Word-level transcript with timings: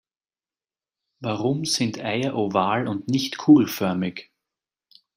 Warum 1.19 1.63
sind 1.63 1.99
Eier 2.03 2.35
oval 2.35 2.87
und 2.87 3.07
nicht 3.09 3.37
kugelförmig? 3.37 4.31